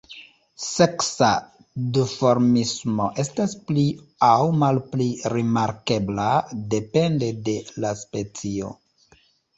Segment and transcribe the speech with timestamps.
[0.67, 1.27] Seksa
[1.97, 3.85] duformismo estas pli
[4.29, 6.29] aŭ malpli rimarkebla
[6.75, 8.77] depende de la specio.